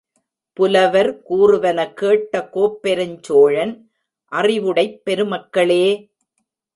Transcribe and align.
புலவர் 0.57 1.09
கூறுவன 1.23 1.93
கேட்ட 1.93 2.49
கோப்பெருஞ் 2.53 3.19
சோழன், 3.21 3.73
அறிவுடைப் 4.31 4.99
பெருமக்களே! 5.05 5.85